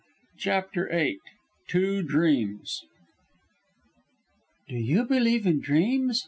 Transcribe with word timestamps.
CHAPTER 0.39 0.89
VIII 0.91 1.19
TWO 1.69 2.01
DREAMS 2.01 2.85
"Do 4.67 4.75
you 4.75 5.03
believe 5.05 5.45
in 5.45 5.59
dreams?" 5.61 6.19